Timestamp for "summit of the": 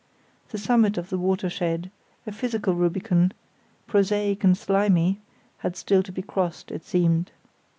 0.57-1.17